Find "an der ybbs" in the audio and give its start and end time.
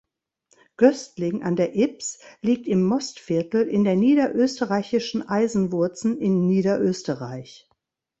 1.43-2.17